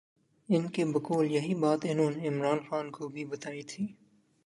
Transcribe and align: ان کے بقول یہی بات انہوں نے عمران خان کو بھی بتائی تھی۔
ان 0.49 0.67
کے 0.69 0.85
بقول 0.85 1.31
یہی 1.31 1.53
بات 1.55 1.79
انہوں 1.83 2.11
نے 2.11 2.27
عمران 2.27 2.59
خان 2.69 2.91
کو 2.91 3.07
بھی 3.07 3.25
بتائی 3.25 3.61
تھی۔ 3.63 3.87